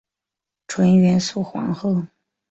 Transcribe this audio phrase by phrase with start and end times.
[0.67, 2.01] 纯元肃皇后。